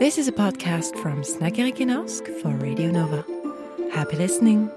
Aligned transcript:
This 0.00 0.16
is 0.18 0.26
a 0.28 0.32
podcast 0.32 0.96
from 0.96 1.22
in 1.22 2.20
for 2.40 2.48
Radio 2.56 2.90
Nova. 2.90 3.24
Happy 3.92 4.16
listening. 4.16 4.70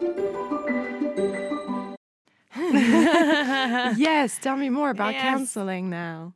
yes, 3.98 4.38
tell 4.40 4.56
me 4.58 4.70
more 4.70 4.90
about 4.90 5.14
Yes. 5.14 5.24
canceling 5.24 5.90
now. 5.90 6.34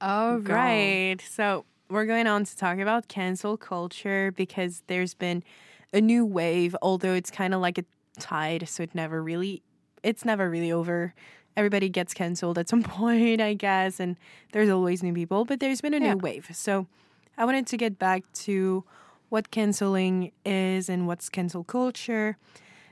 All 0.00 0.38
Go. 0.40 0.52
right. 0.54 1.16
So 1.20 1.64
we're 1.88 2.06
going 2.06 2.26
on 2.26 2.44
to 2.44 2.56
talk 2.56 2.78
about 2.78 3.08
cancel 3.08 3.56
culture 3.56 4.32
because 4.32 4.82
there's 4.88 5.14
been 5.14 5.42
a 5.92 6.00
new 6.00 6.26
wave, 6.26 6.74
although 6.82 7.14
it's 7.14 7.30
kind 7.30 7.54
of 7.54 7.60
like 7.60 7.78
a 7.78 7.84
tide, 8.18 8.68
so 8.68 8.82
it 8.82 8.94
never 8.94 9.22
really 9.22 9.62
it's 10.02 10.24
never 10.24 10.50
really 10.50 10.70
over. 10.72 11.14
Everybody 11.56 11.88
gets 11.88 12.12
canceled 12.12 12.58
at 12.58 12.68
some 12.68 12.82
point, 12.98 13.40
I 13.40 13.54
guess, 13.54 14.00
and 14.00 14.16
there's 14.52 14.68
always 14.68 15.02
new 15.02 15.14
people, 15.14 15.44
but 15.44 15.60
there's 15.60 15.80
been 15.80 15.94
a 15.94 15.98
Yeah. 16.00 16.14
new 16.14 16.18
wave. 16.18 16.48
So 16.52 16.86
I 17.36 17.44
wanted 17.44 17.66
to 17.68 17.76
get 17.76 17.98
back 17.98 18.22
to 18.44 18.84
what 19.28 19.50
canceling 19.50 20.32
is 20.44 20.88
and 20.88 21.06
what's 21.06 21.28
cancel 21.28 21.64
culture. 21.64 22.36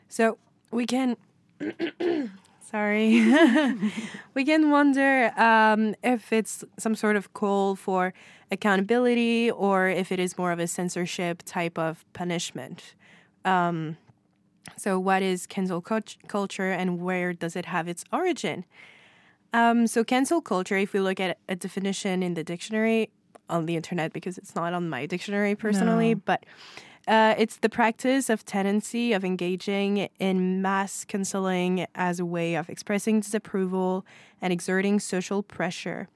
So 0.09 0.39
we 0.71 0.87
can 0.87 1.17
sorry. 2.61 3.33
We 4.35 4.45
can 4.45 4.71
wonder 4.71 5.31
um, 5.39 5.95
if 6.03 6.33
it's 6.33 6.65
some 6.79 6.95
sort 6.95 7.17
of 7.17 7.35
call 7.35 7.77
for 7.77 8.15
accountability 8.51 9.51
or 9.51 9.89
if 9.89 10.11
it 10.11 10.19
is 10.19 10.39
more 10.39 10.53
of 10.53 10.59
a 10.59 10.67
censorship 10.67 11.43
type 11.45 11.79
of 11.79 12.05
punishment. 12.13 12.95
Um, 13.45 13.99
so 14.77 14.99
what 14.99 15.23
is 15.23 15.47
cancel 15.47 15.83
culture 15.83 16.71
and 16.71 17.01
where 17.01 17.33
does 17.33 17.57
it 17.57 17.67
have 17.67 17.89
its 17.89 18.05
origin? 18.13 18.65
Um, 19.53 19.87
so 19.87 20.03
cancel 20.03 20.41
culture 20.41 20.79
if 20.79 20.95
we 20.95 21.01
look 21.01 21.21
at 21.21 21.39
a 21.49 21.57
definition 21.57 22.23
in 22.23 22.35
the 22.35 22.43
dictionary 22.43 23.11
on 23.53 23.67
the 23.67 23.77
internet 23.77 24.13
because 24.13 24.39
it's 24.39 24.55
not 24.55 24.73
on 24.73 24.89
my 24.89 25.07
dictionary 25.07 25.55
personally 25.55 26.15
No. 26.15 26.23
but 26.25 26.45
uh, 27.09 27.35
it's 27.37 27.57
the 27.57 27.69
practice 27.69 28.31
of 28.31 28.45
tendency 28.45 29.13
of 29.13 29.25
engaging 29.25 30.09
in 30.21 30.63
mass 30.63 31.05
canceling 31.05 31.85
as 31.97 32.21
a 32.21 32.25
way 32.25 32.55
of 32.55 32.71
expressing 32.71 33.21
disapproval 33.21 34.07
and 34.41 34.53
exerting 34.53 35.01
social 35.01 35.43
pressure. 35.43 36.09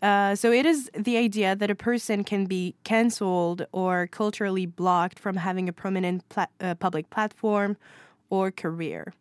Uh, 0.00 0.34
so 0.36 0.52
it 0.52 0.64
is 0.64 0.90
the 0.94 1.16
idea 1.16 1.56
that 1.56 1.70
a 1.70 1.74
person 1.74 2.22
can 2.22 2.46
be 2.46 2.74
canceled 2.84 3.66
or 3.72 4.06
culturally 4.06 4.66
blocked 4.66 5.18
from 5.18 5.36
having 5.36 5.68
a 5.68 5.72
prominent 5.72 6.28
pla- 6.28 6.46
uh, 6.60 6.74
public 6.76 7.10
platform 7.10 7.76
or 8.30 8.50
career. 8.52 9.12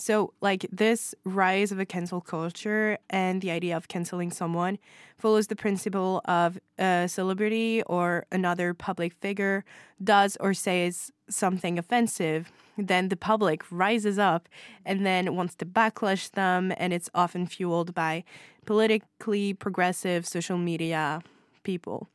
So, 0.00 0.32
like 0.40 0.66
this 0.72 1.14
rise 1.24 1.72
of 1.72 1.78
a 1.78 1.84
cancel 1.84 2.22
culture 2.22 2.96
and 3.10 3.42
the 3.42 3.50
idea 3.50 3.76
of 3.76 3.88
canceling 3.88 4.30
someone 4.30 4.78
follows 5.18 5.48
the 5.48 5.56
principle 5.56 6.22
of 6.24 6.58
a 6.78 7.06
celebrity 7.06 7.82
or 7.82 8.24
another 8.32 8.72
public 8.72 9.12
figure 9.12 9.62
does 10.02 10.38
or 10.40 10.54
says 10.54 11.12
something 11.28 11.78
offensive, 11.78 12.50
then 12.78 13.10
the 13.10 13.16
public 13.16 13.62
rises 13.70 14.18
up 14.18 14.48
and 14.86 15.04
then 15.04 15.36
wants 15.36 15.54
to 15.56 15.66
backlash 15.66 16.30
them, 16.30 16.72
and 16.78 16.94
it's 16.94 17.10
often 17.14 17.46
fueled 17.46 17.92
by 17.94 18.24
politically 18.64 19.52
progressive 19.52 20.26
social 20.26 20.56
media 20.56 21.20
people. 21.62 22.08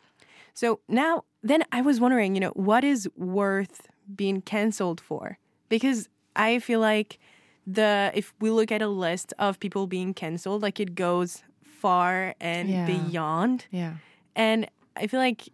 So 0.55 0.79
now, 0.87 1.25
then 1.43 1.63
I 1.71 1.81
was 1.81 1.99
wondering, 1.99 2.33
you 2.33 2.41
know, 2.41 2.53
what 2.55 2.83
is 2.83 3.07
worth 3.15 3.89
being 4.15 4.41
canceled 4.41 4.99
for? 4.99 5.37
Because 5.69 6.09
I 6.35 6.57
feel 6.57 6.79
like 6.79 7.19
the 7.67 8.11
if 8.13 8.33
we 8.39 8.49
look 8.49 8.71
at 8.71 8.81
a 8.81 8.87
list 8.87 9.33
of 9.39 9.59
people 9.59 9.87
being 9.87 10.13
canceled, 10.13 10.61
like 10.61 10.79
it 10.79 10.95
goes 10.95 11.43
far 11.63 12.35
and 12.39 12.69
Yeah. 12.69 12.85
beyond. 12.85 13.65
Yeah. 13.71 13.95
And 14.35 14.67
I 14.95 15.07
feel 15.07 15.19
like 15.19 15.49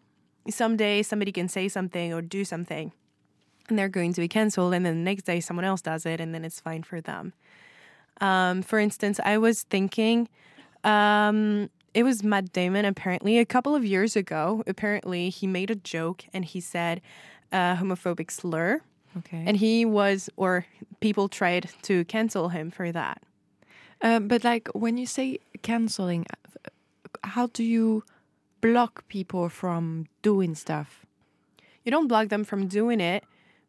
someday 0.49 1.03
somebody 1.03 1.31
can 1.31 1.47
say 1.47 1.67
something 1.67 2.13
or 2.13 2.21
do 2.21 2.43
something 2.43 2.91
and 3.69 3.77
they're 3.77 3.89
going 3.89 4.13
to 4.13 4.21
be 4.21 4.27
canceled. 4.27 4.73
And 4.73 4.85
then 4.85 4.95
the 4.95 5.03
next 5.11 5.23
day 5.23 5.39
someone 5.39 5.65
else 5.65 5.81
does 5.81 6.05
it 6.05 6.19
and 6.19 6.33
then 6.33 6.43
it's 6.43 6.59
fine 6.59 6.83
for 6.83 6.99
them. 7.01 7.33
Um, 8.19 8.61
for 8.61 8.77
instance, 8.79 9.19
I 9.23 9.37
was 9.37 9.63
thinking 9.63 10.27
um, 10.83 11.69
it 11.93 12.03
was 12.03 12.23
Matt 12.23 12.53
Damon 12.53 12.85
apparently 12.85 13.37
a 13.39 13.45
couple 13.45 13.75
of 13.75 13.83
years 13.85 14.15
ago. 14.15 14.63
Apparently, 14.67 15.29
he 15.29 15.47
made 15.47 15.69
a 15.71 15.75
joke 15.75 16.25
and 16.33 16.45
he 16.45 16.59
said 16.59 17.01
a 17.51 17.75
homophobic 17.79 18.31
slur. 18.31 18.81
Okay. 19.19 19.43
And 19.45 19.57
he 19.57 19.85
was, 19.85 20.29
or 20.37 20.65
people 20.99 21.27
tried 21.29 21.69
to 21.83 22.05
cancel 22.05 22.49
him 22.49 22.71
for 22.71 22.91
that. 22.91 23.21
Um, 24.01 24.27
but 24.27 24.43
like 24.43 24.67
when 24.73 24.97
you 24.97 25.05
say 25.05 25.39
canceling, 25.61 26.25
uh, 26.65 26.69
how 27.23 27.47
do 27.47 27.63
you 27.63 28.03
block 28.61 29.07
people 29.07 29.49
from 29.49 30.07
doing 30.21 30.55
stuff? 30.55 31.05
You 31.83 31.91
don't 31.91 32.07
block 32.07 32.29
them 32.29 32.43
from 32.43 32.67
doing 32.67 32.99
it, 32.99 33.23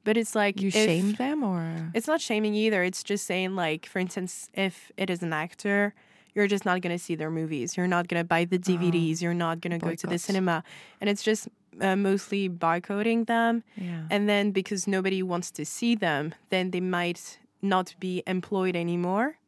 but 0.04 0.16
it's 0.16 0.34
like 0.34 0.60
You 0.60 0.68
if- 0.68 0.74
shame 0.74 1.14
them 1.14 1.42
or 1.42 1.90
It's 1.94 2.06
not 2.06 2.20
shaming 2.20 2.54
either. 2.54 2.82
It's 2.82 3.02
just 3.02 3.26
saying, 3.26 3.56
like, 3.56 3.86
for 3.86 3.98
instance, 3.98 4.48
if 4.54 4.90
it 4.96 5.10
is 5.10 5.22
an 5.22 5.32
actor, 5.32 5.94
you're 6.34 6.46
just 6.46 6.64
not 6.64 6.80
going 6.80 6.96
to 6.96 7.02
see 7.02 7.14
their 7.14 7.30
movies. 7.30 7.76
You're 7.76 7.86
not 7.86 8.08
going 8.08 8.20
to 8.20 8.24
buy 8.24 8.44
the 8.46 8.58
DVDs. 8.58 9.20
You're 9.20 9.34
not 9.34 9.60
going 9.60 9.78
to 9.78 9.78
go 9.78 9.94
to 9.94 10.06
the 10.06 10.18
cinema. 10.18 10.64
And 11.00 11.10
it's 11.10 11.22
just 11.22 11.48
uh, 11.80 11.96
mostly 11.96 12.48
boycotting 12.48 13.24
them. 13.24 13.62
yeah. 13.76 14.06
And 14.10 14.28
then 14.28 14.50
because 14.52 14.86
nobody 14.86 15.22
wants 15.22 15.50
to 15.52 15.64
see 15.64 15.94
them, 15.94 16.34
then 16.50 16.70
they 16.70 16.80
might 16.80 17.38
not 17.60 17.94
be 18.00 18.22
employed 18.26 18.76
anymore. 18.76 19.38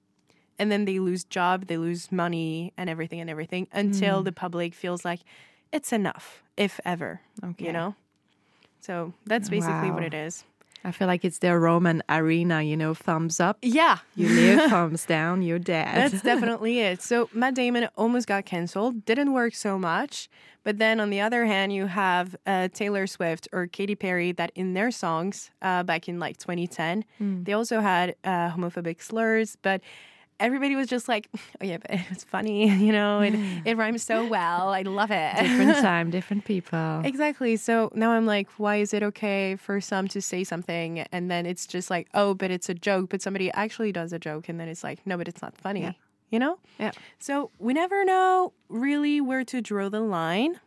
And 0.59 0.71
then 0.71 0.85
they 0.85 0.99
lose 1.01 1.25
job, 1.25 1.67
they 1.67 1.77
lose 1.77 2.13
money 2.13 2.73
and 2.77 2.89
everything 2.89 3.21
and 3.21 3.29
everything 3.29 3.67
until 3.73 4.23
the 4.23 4.33
public 4.33 4.73
feels 4.75 5.05
like 5.05 5.21
it's 5.73 5.93
enough, 5.93 6.43
if 6.57 6.79
ever, 6.85 7.21
Okay. 7.43 7.67
you 7.67 7.73
know? 7.73 7.97
So 8.81 9.15
that's 9.27 9.49
basically 9.49 9.91
what 9.91 10.05
it 10.05 10.15
is. 10.15 10.45
I 10.85 10.91
feel 10.91 11.09
like 11.09 11.25
it's 11.25 11.39
the 11.39 11.59
Roman 11.59 12.03
arena, 12.09 12.63
you 12.63 12.77
know, 12.77 12.93
thumbs 12.93 13.41
up. 13.41 13.59
Yeah. 13.63 13.99
You 14.15 14.29
live, 14.29 14.71
thumbs 14.71 15.07
down, 15.07 15.43
you're 15.43 15.59
dead. 15.59 16.13
That's 16.13 16.23
definitely 16.33 16.81
it. 16.81 17.01
So 17.03 17.31
Matt 17.33 17.55
Damon 17.55 17.89
almost 17.97 18.27
got 18.27 18.45
canceled. 18.45 19.05
Didn't 19.05 19.33
work 19.33 19.55
so 19.55 19.79
much. 19.79 20.29
But 20.63 20.79
then 20.79 21.01
on 21.01 21.11
the 21.11 21.21
other 21.21 21.45
hand, 21.45 21.73
you 21.73 21.87
have 21.87 22.37
uh, 22.47 22.69
Taylor 22.69 23.07
Swift 23.07 23.49
or 23.53 23.67
Katy 23.67 23.95
Perry 23.95 24.33
that 24.33 24.51
in 24.55 24.75
their 24.75 24.91
songs 24.91 25.51
uh, 25.61 25.83
back 25.83 26.09
in 26.09 26.19
like 26.19 26.39
2010, 26.39 27.05
they 27.45 27.53
also 27.53 27.81
had 27.81 28.17
uh, 28.25 28.51
homophobic 28.51 29.03
slurs. 29.03 29.57
But 29.61 29.83
everybody 30.41 30.75
was 30.77 30.89
just 30.89 31.09
like, 31.09 31.29
oh 31.61 31.65
yeah, 31.65 31.79
but 31.79 31.91
it's 32.11 32.25
funny. 32.25 32.69
You 32.85 32.93
know, 32.93 33.21
it, 33.21 33.35
it 33.65 33.77
rhymes 33.77 34.03
so 34.03 34.27
well. 34.27 34.69
I 34.71 34.83
love 34.83 35.11
it. 35.11 35.37
different 35.37 35.77
time, 35.81 36.11
different 36.11 36.45
people. 36.45 37.01
Exactly. 37.05 37.57
So 37.57 37.91
now 37.95 38.11
I'm 38.11 38.27
like, 38.27 38.49
why 38.59 38.77
is 38.77 38.93
it 38.93 39.03
okay 39.03 39.57
for 39.57 39.81
some 39.81 40.09
to 40.09 40.21
say 40.21 40.45
something 40.45 41.01
and 41.13 41.31
then 41.31 41.47
it's 41.47 41.67
just 41.67 41.89
like, 41.91 42.09
oh, 42.15 42.35
but 42.35 42.51
it's 42.51 42.69
a 42.69 42.75
joke, 42.75 43.11
but 43.11 43.23
somebody 43.23 43.51
actually 43.53 43.93
does 43.93 44.13
a 44.13 44.19
joke 44.19 44.49
and 44.49 44.59
then 44.61 44.69
it's 44.69 44.85
like, 44.85 45.07
no, 45.07 45.17
but 45.17 45.29
it's 45.29 45.41
not 45.43 45.57
funny. 45.57 45.83
Yeah. 45.83 45.93
You 46.31 46.39
know? 46.41 46.59
Yeah. 46.79 46.91
So 47.19 47.51
we 47.59 47.73
never 47.75 48.05
know 48.05 48.53
really 48.69 49.21
where 49.21 49.45
to 49.45 49.61
draw 49.61 49.89
the 49.89 50.01
line. 50.01 50.59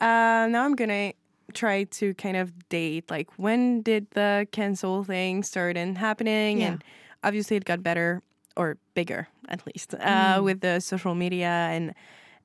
Uh, 0.00 0.48
now 0.50 0.64
I'm 0.64 0.74
gonna 0.74 1.12
try 1.52 1.84
to 1.84 2.14
kind 2.14 2.36
of 2.36 2.68
date 2.68 3.10
like 3.10 3.28
when 3.36 3.82
did 3.82 4.06
the 4.12 4.46
cancel 4.52 5.02
thing 5.04 5.42
start 5.42 5.76
and 5.76 5.98
happening 5.98 6.60
Yeah. 6.60 6.66
and 6.68 6.84
obviously 7.24 7.56
it 7.56 7.64
got 7.64 7.82
better 7.82 8.22
or 8.60 8.76
bigger 8.94 9.22
at 9.54 9.60
least 9.68 9.94
uh, 9.94 9.98
Mm. 9.98 10.44
with 10.46 10.58
the 10.66 10.74
social 10.80 11.14
media 11.24 11.54
and 11.74 11.84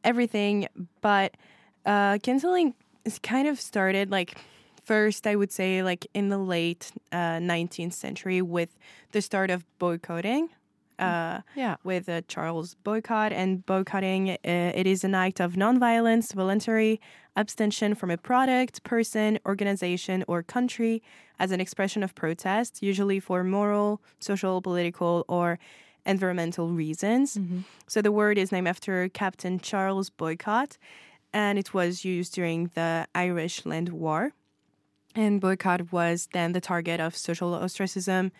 everything 0.04 0.68
but 1.02 1.30
uh, 1.86 2.18
canceling 2.24 2.74
is 3.06 3.20
kind 3.20 3.48
of 3.48 3.60
started 3.60 4.06
like 4.18 4.32
first 4.84 5.22
i 5.28 5.36
would 5.40 5.52
say 5.60 5.84
like 5.84 6.04
in 6.14 6.30
the 6.30 6.38
late 6.56 6.92
uh, 7.12 7.40
19th 7.40 7.94
century 7.94 8.42
with 8.58 8.72
the 9.12 9.22
start 9.22 9.50
of 9.56 9.60
boycotting 9.80 10.50
uh, 11.00 11.42
Yeah. 11.64 11.76
with 11.84 12.08
uh, 12.08 12.22
charles 12.34 12.76
boycott 12.88 13.32
and 13.42 13.66
boycotting 13.66 14.24
uh, 14.32 14.82
it 14.82 14.88
is 14.94 15.04
an 15.04 15.14
act 15.26 15.40
of 15.46 15.50
nonviolence 15.66 16.28
voluntary 16.34 16.94
abstention 17.36 17.96
from 18.00 18.10
a 18.12 18.18
product 18.18 18.76
person 18.84 19.30
organization 19.46 20.24
or 20.32 20.38
country 20.58 21.02
as 21.44 21.52
an 21.52 21.60
expression 21.66 22.02
of 22.04 22.12
protest 22.24 22.72
usually 22.90 23.20
for 23.28 23.44
moral 23.44 23.90
social 24.30 24.62
political 24.62 25.14
or 25.28 25.58
environmental 26.06 26.70
reasons 26.70 27.38
so 27.88 28.02
the 28.02 28.12
word 28.12 28.38
is 28.38 28.52
named 28.52 28.68
after 28.68 29.10
Captain 29.10 29.60
Charles 29.60 30.10
Boycott, 30.10 30.78
and 31.34 31.58
it 31.60 31.74
was 31.74 32.04
used 32.06 32.34
during 32.34 32.72
the 32.74 33.08
Irish 33.14 33.66
Land 33.66 33.90
War. 33.90 34.32
And 35.16 35.40
boycott 35.40 35.92
was 35.92 36.28
then 36.34 36.52
the 36.52 36.62
target 36.62 37.00
of 37.00 37.16
social 37.16 37.54
ostracism 37.54 38.32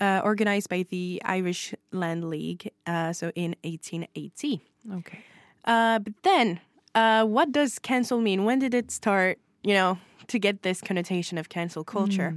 uh, 0.00 0.20
organized 0.24 0.68
by 0.68 0.84
the 0.88 1.20
Irish 1.24 1.74
Land 1.92 2.24
League, 2.30 2.70
uh, 2.86 3.12
so 3.12 3.30
in 3.34 3.54
1880. 3.62 4.62
Okay. 4.94 5.18
Uh, 5.64 5.98
but 5.98 6.12
then, 6.22 6.60
uh, 6.94 7.24
what 7.24 7.52
does 7.52 7.78
cancel 7.78 8.20
mean? 8.20 8.44
When 8.44 8.58
did 8.58 8.74
it 8.74 8.90
start, 8.90 9.38
you 9.62 9.74
know, 9.74 9.98
to 10.28 10.38
get 10.38 10.62
this 10.62 10.80
connotation 10.80 11.38
of 11.38 11.48
cancel 11.48 11.84
culture? 11.84 12.34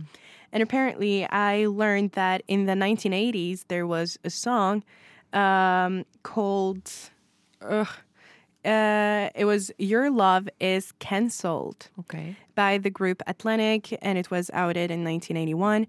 And 0.51 0.63
apparently, 0.63 1.25
I 1.29 1.65
learned 1.67 2.11
that 2.13 2.41
in 2.47 2.65
the 2.65 2.73
1980s, 2.73 3.65
there 3.67 3.85
was 3.85 4.17
a 4.23 4.29
song 4.29 4.83
um, 5.33 6.05
called, 6.23 6.91
ugh, 7.61 7.87
uh, 8.65 9.29
it 9.35 9.45
was 9.45 9.71
Your 9.77 10.09
Love 10.09 10.49
is 10.59 10.91
Cancelled 10.99 11.89
Okay. 11.99 12.35
by 12.55 12.77
the 12.77 12.89
group 12.89 13.21
Atlantic, 13.27 13.97
and 14.01 14.17
it 14.17 14.31
was 14.31 14.49
outed 14.53 14.89
in 14.91 15.03
1981. 15.03 15.87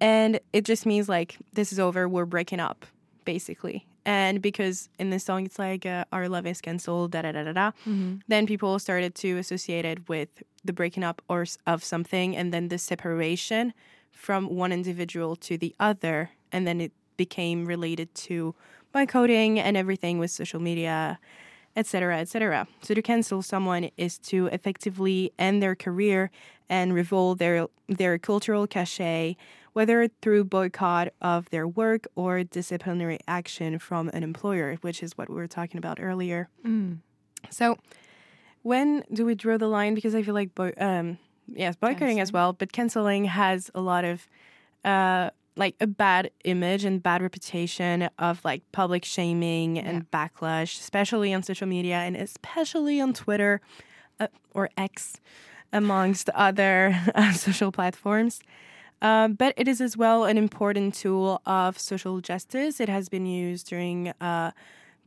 And 0.00 0.40
it 0.52 0.64
just 0.64 0.86
means 0.86 1.08
like, 1.08 1.36
this 1.52 1.72
is 1.72 1.78
over, 1.78 2.08
we're 2.08 2.26
breaking 2.26 2.60
up, 2.60 2.86
basically. 3.24 3.86
And 4.04 4.40
because 4.40 4.88
in 4.98 5.10
this 5.10 5.24
song 5.24 5.44
it's 5.44 5.58
like, 5.58 5.84
uh, 5.84 6.04
our 6.12 6.28
love 6.28 6.46
is 6.46 6.60
cancelled, 6.60 7.10
da 7.12 7.22
da 7.22 7.32
da 7.32 7.44
da 7.44 7.52
da, 7.52 7.70
then 8.26 8.46
people 8.46 8.78
started 8.78 9.14
to 9.16 9.36
associate 9.38 9.84
it 9.84 10.08
with 10.08 10.42
the 10.64 10.72
breaking 10.72 11.04
up 11.04 11.20
or 11.28 11.44
of 11.66 11.84
something, 11.84 12.34
and 12.36 12.52
then 12.52 12.68
the 12.68 12.78
separation 12.78 13.74
from 14.12 14.54
one 14.54 14.72
individual 14.72 15.36
to 15.36 15.56
the 15.56 15.74
other. 15.78 16.30
And 16.52 16.66
then 16.66 16.80
it 16.80 16.92
became 17.16 17.66
related 17.66 18.14
to 18.14 18.54
boycotting 18.92 19.58
and 19.58 19.76
everything 19.76 20.18
with 20.18 20.30
social 20.30 20.60
media 20.60 21.18
etc., 21.78 22.18
etc. 22.18 22.66
So 22.82 22.92
to 22.92 23.02
cancel 23.02 23.40
someone 23.40 23.90
is 23.96 24.18
to 24.18 24.46
effectively 24.46 25.32
end 25.38 25.62
their 25.62 25.76
career 25.76 26.30
and 26.68 26.92
revolt 26.92 27.38
their 27.38 27.66
their 27.86 28.18
cultural 28.18 28.66
cachet, 28.66 29.36
whether 29.72 30.08
through 30.20 30.44
boycott 30.44 31.08
of 31.22 31.48
their 31.50 31.68
work 31.68 32.06
or 32.16 32.42
disciplinary 32.42 33.20
action 33.28 33.78
from 33.78 34.08
an 34.08 34.22
employer, 34.24 34.76
which 34.80 35.02
is 35.02 35.16
what 35.16 35.30
we 35.30 35.36
were 35.36 35.46
talking 35.46 35.78
about 35.78 35.98
earlier. 36.00 36.48
So 37.50 37.78
when 38.62 39.04
do 39.12 39.24
we 39.24 39.36
draw 39.36 39.56
the 39.56 39.68
line? 39.68 39.94
Because 39.94 40.14
I 40.16 40.22
feel 40.22 40.34
like 40.34 40.54
boy, 40.56 40.72
um, 40.78 41.18
yes, 41.54 41.76
boycotting 41.76 42.20
as 42.20 42.32
well, 42.32 42.52
but 42.52 42.72
canceling 42.72 43.24
has 43.24 43.70
a 43.74 43.80
lot 43.80 44.04
of 44.04 44.26
uh, 44.84 45.30
like 45.56 45.74
a 45.80 45.86
bad 45.86 46.30
image 46.44 46.84
and 46.84 47.02
bad 47.02 47.20
reputation 47.20 48.08
of 48.18 48.44
like 48.44 48.62
public 48.72 49.04
shaming 49.04 49.78
and 49.78 50.10
backlash, 50.10 50.78
especially 50.78 51.34
on 51.34 51.42
social 51.42 51.66
media 51.66 51.96
and 51.96 52.16
especially 52.16 53.00
on 53.00 53.12
Twitter 53.12 53.60
uh, 54.20 54.28
or 54.54 54.70
X, 54.76 55.20
amongst 55.72 56.30
other 56.30 56.98
uh, 57.14 57.32
social 57.32 57.72
platforms. 57.72 58.40
Um, 59.00 59.34
but 59.34 59.54
it 59.56 59.68
is 59.68 59.80
as 59.80 59.96
well 59.96 60.24
an 60.24 60.38
important 60.38 60.94
tool 60.94 61.40
of 61.46 61.78
social 61.78 62.20
justice. 62.20 62.80
It 62.80 62.88
has 62.88 63.08
been 63.08 63.26
used 63.26 63.68
during 63.68 64.08
uh, 64.20 64.52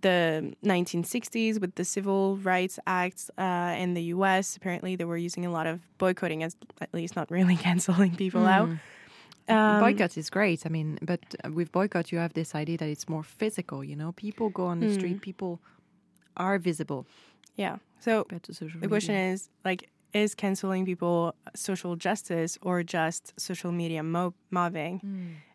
the 0.02 0.54
1960s 0.64 1.60
with 1.60 1.76
the 1.76 1.86
Civil 1.86 2.38
Rights 2.38 2.80
Act 2.88 3.30
uh, 3.38 3.76
in 3.78 3.94
the 3.94 4.04
US. 4.16 4.56
Apparently, 4.58 4.96
they 4.96 5.06
were 5.06 5.18
using 5.18 5.46
a 5.46 5.52
lot 5.52 5.68
of 5.68 5.80
boycotting, 5.98 6.44
as 6.44 6.56
at 6.82 6.94
least 6.94 7.16
not 7.16 7.30
really 7.32 7.56
canceling 7.68 8.16
people 8.16 8.46
out. 8.46 8.70
Um, 9.50 9.80
boycott 9.80 10.18
is 10.18 10.30
great. 10.30 10.66
I 10.66 10.70
mean, 10.70 10.98
but 11.02 11.20
with 11.54 11.72
boycott, 11.72 12.12
you 12.12 12.20
have 12.20 12.34
this 12.34 12.54
idea 12.56 12.78
that 12.78 12.90
it's 12.90 13.08
more 13.10 13.24
physical. 13.24 13.84
You 13.84 13.96
know, 13.96 14.12
people 14.14 14.50
go 14.50 14.66
on 14.66 14.80
the 14.80 14.88
Hmm. 14.88 14.94
street, 14.94 15.22
people 15.22 15.60
are 16.38 16.58
visible. 16.60 17.06
Yeah. 17.56 17.78
So 18.00 18.24
Compared 18.24 18.44
to 18.44 18.54
social 18.54 18.80
the 18.82 18.88
question 18.88 19.16
is 19.16 19.50
like, 19.66 19.90
is 20.14 20.36
canceling 20.36 20.86
people 20.86 21.36
social 21.56 21.96
justice 21.96 22.58
or 22.62 22.84
just 22.84 23.34
social 23.40 23.72
media 23.72 24.04
mo- 24.04 24.34
mobbing? 24.50 25.02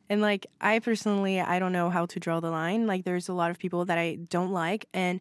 And 0.08 0.20
like, 0.20 0.47
I 0.61 0.79
personally, 0.79 1.41
I 1.41 1.58
don't 1.58 1.73
know 1.73 1.91
how 1.91 2.06
to 2.06 2.20
draw 2.20 2.41
the 2.41 2.50
line. 2.50 2.87
Like, 2.87 3.05
there's 3.05 3.29
a 3.29 3.32
lot 3.35 3.50
of 3.50 3.58
people 3.58 3.85
that 3.87 3.99
I 3.99 4.17
don't 4.31 4.53
like, 4.53 4.87
and 4.94 5.20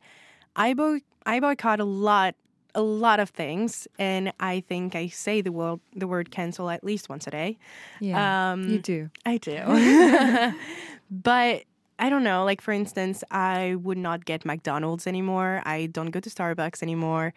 I 0.55 0.73
boy- 0.73 1.01
I 1.25 1.39
boycott 1.39 1.79
a 1.79 1.85
lot, 1.85 2.35
a 2.75 2.81
lot 2.81 3.19
of 3.19 3.29
things, 3.31 3.87
and 3.97 4.31
I 4.39 4.59
think 4.67 4.95
I 4.95 5.07
say 5.07 5.41
the 5.41 5.51
word 5.51 5.79
the 5.95 6.07
word 6.07 6.29
cancel 6.29 6.69
at 6.69 6.83
least 6.83 7.09
once 7.09 7.25
a 7.25 7.31
day. 7.31 7.57
Yeah, 7.99 8.51
Um, 8.51 8.69
you 8.69 8.77
do. 8.79 9.09
I 9.25 9.37
do. 9.37 9.57
but 11.11 11.63
I 11.97 12.09
don't 12.09 12.23
know. 12.23 12.43
Like, 12.43 12.61
for 12.61 12.71
instance, 12.73 13.23
I 13.31 13.75
would 13.75 13.97
not 13.97 14.25
get 14.25 14.45
McDonald's 14.45 15.07
anymore. 15.07 15.61
I 15.65 15.88
don't 15.88 16.11
go 16.11 16.19
to 16.19 16.29
Starbucks 16.29 16.83
anymore. 16.83 17.33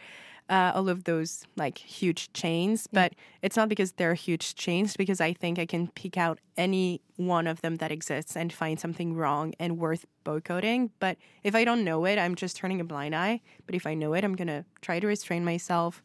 Uh, 0.49 0.73
all 0.75 0.89
of 0.89 1.05
those 1.05 1.45
like 1.57 1.77
huge 1.77 2.33
chains, 2.33 2.87
but 2.91 3.13
it's 3.43 3.55
not 3.55 3.69
because 3.69 3.93
they're 3.93 4.15
huge 4.15 4.55
chains. 4.55 4.97
Because 4.97 5.21
I 5.21 5.35
think 5.35 5.59
I 5.59 5.67
can 5.67 5.89
pick 5.89 6.17
out 6.17 6.39
any 6.57 7.03
one 7.17 7.47
of 7.47 7.61
them 7.61 7.77
that 7.77 7.93
exists 7.93 8.35
and 8.35 8.51
find 8.51 8.81
something 8.81 9.15
wrong 9.15 9.53
and 9.61 9.77
worth 9.79 10.07
boycotting. 10.25 10.91
But 11.01 11.19
if 11.45 11.55
I 11.55 11.65
don't 11.65 11.85
know 11.85 12.07
it, 12.07 12.19
I'm 12.19 12.35
just 12.35 12.57
turning 12.57 12.81
a 12.81 12.85
blind 12.85 13.15
eye. 13.15 13.43
But 13.67 13.75
if 13.75 13.87
I 13.87 13.93
know 13.93 14.15
it, 14.15 14.25
I'm 14.25 14.37
gonna 14.37 14.65
try 14.81 15.01
to 15.01 15.07
restrain 15.07 15.45
myself. 15.45 16.03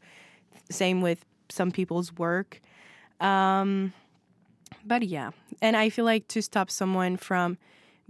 Same 0.69 0.99
with 1.01 1.23
some 1.49 1.71
people's 1.71 2.11
work. 2.13 2.59
Um, 3.19 3.93
but 4.85 5.03
yeah, 5.03 5.31
and 5.61 5.77
I 5.77 5.89
feel 5.89 6.05
like 6.05 6.27
to 6.29 6.41
stop 6.41 6.69
someone 6.69 7.15
from 7.15 7.57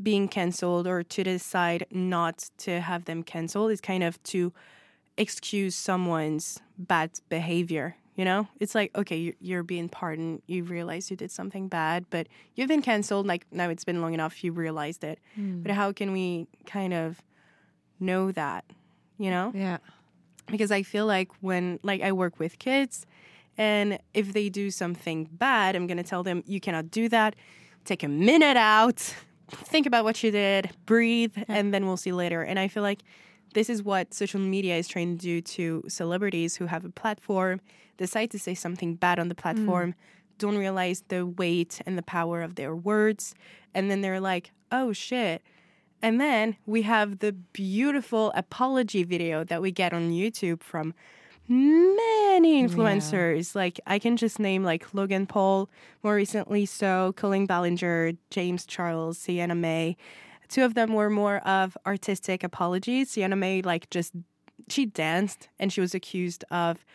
being 0.01 0.27
canceled 0.27 0.87
or 0.87 1.03
to 1.03 1.23
decide 1.23 1.85
not 1.91 2.49
to 2.57 2.81
have 2.81 3.05
them 3.05 3.21
canceled 3.23 3.71
is 3.71 3.79
kind 3.79 4.03
of 4.03 4.21
to 4.23 4.51
excuse 5.17 5.75
someone's 5.75 6.59
bad 6.77 7.11
behavior. 7.29 7.95
You 8.15 8.25
know, 8.25 8.47
it's 8.59 8.75
like 8.75 8.95
okay, 8.95 9.17
you're, 9.17 9.33
you're 9.39 9.63
being 9.63 9.89
pardoned. 9.89 10.43
You 10.45 10.63
realize 10.63 11.09
you 11.09 11.17
did 11.17 11.31
something 11.31 11.67
bad, 11.67 12.05
but 12.11 12.27
you've 12.55 12.67
been 12.67 12.83
canceled. 12.83 13.25
Like 13.25 13.47
now, 13.51 13.69
it's 13.69 13.83
been 13.83 14.01
long 14.01 14.13
enough. 14.13 14.43
You 14.43 14.51
realized 14.51 15.03
it. 15.03 15.19
Hmm. 15.35 15.63
But 15.63 15.71
how 15.71 15.91
can 15.91 16.11
we 16.11 16.47
kind 16.67 16.93
of 16.93 17.21
know 17.99 18.31
that? 18.31 18.65
You 19.17 19.31
know, 19.31 19.51
Yeah, 19.55 19.77
because 20.47 20.71
I 20.71 20.83
feel 20.83 21.05
like 21.05 21.31
when 21.41 21.79
like 21.81 22.01
I 22.01 22.11
work 22.11 22.39
with 22.39 22.59
kids 22.59 23.05
and 23.57 23.99
if 24.13 24.33
they 24.33 24.49
do 24.49 24.71
something 24.71 25.29
bad, 25.31 25.75
I'm 25.75 25.87
going 25.87 25.97
to 25.97 26.03
tell 26.03 26.23
them 26.23 26.43
you 26.45 26.59
cannot 26.59 26.91
do 26.91 27.07
that. 27.09 27.35
Take 27.85 28.03
a 28.03 28.07
minute 28.07 28.57
out, 28.57 29.13
think 29.49 29.85
about 29.85 30.03
what 30.03 30.23
you 30.23 30.31
did, 30.31 30.71
breathe, 30.85 31.35
and 31.47 31.73
then 31.73 31.85
we'll 31.85 31.97
see 31.97 32.11
later. 32.11 32.41
And 32.41 32.57
I 32.57 32.67
feel 32.67 32.83
like 32.83 33.03
this 33.53 33.69
is 33.69 33.83
what 33.83 34.13
social 34.13 34.39
media 34.39 34.77
is 34.77 34.87
trying 34.87 35.17
to 35.17 35.21
do 35.21 35.41
to 35.41 35.83
celebrities 35.87 36.55
who 36.55 36.65
have 36.65 36.85
a 36.85 36.89
platform, 36.89 37.61
decide 37.97 38.31
to 38.31 38.39
say 38.39 38.53
something 38.53 38.95
bad 38.95 39.19
on 39.19 39.29
the 39.29 39.35
mm. 39.35 39.39
platform, 39.39 39.95
don't 40.37 40.57
realize 40.57 41.03
the 41.07 41.25
weight 41.25 41.81
and 41.85 41.97
the 41.97 42.03
power 42.03 42.41
of 42.41 42.55
their 42.55 42.75
words, 42.75 43.35
and 43.73 43.89
then 43.89 44.01
they're 44.01 44.19
like, 44.19 44.51
"Oh 44.71 44.93
shit." 44.93 45.41
And 46.01 46.19
then 46.19 46.57
we 46.65 46.81
have 46.81 47.19
the 47.19 47.31
beautiful 47.31 48.33
apology 48.35 49.03
video 49.03 49.45
that 49.45 49.61
we 49.61 49.71
get 49.71 49.93
on 49.93 50.11
YouTube 50.11 50.61
from 50.61 50.93
many 51.47 52.61
influencers. 52.61 53.55
Like 53.55 53.79
I 53.87 53.99
can 53.99 54.17
just 54.17 54.39
name 54.39 54.63
like 54.63 54.93
Logan 54.93 55.25
Paul, 55.25 55.69
more 56.03 56.15
recently 56.15 56.65
so, 56.65 57.13
Colleen 57.15 57.45
Ballinger, 57.45 58.13
James 58.29 58.65
Charles, 58.65 59.17
Siena 59.17 59.55
Mae. 59.55 59.95
Two 60.53 60.63
of 60.63 60.75
them 60.75 60.93
were 60.93 61.09
more 61.09 61.37
of 61.39 61.75
artistic 61.85 62.43
apologies. 62.43 63.09
Siena 63.09 63.35
Mae 63.35 63.63
like 63.63 63.89
just 63.89 64.13
she 64.69 64.85
danced 64.85 65.49
and 65.59 65.73
she 65.73 65.81
was 65.81 65.95
accused 65.95 66.43
of 66.51 66.85